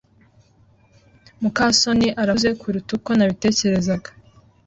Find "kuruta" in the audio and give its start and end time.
2.59-2.91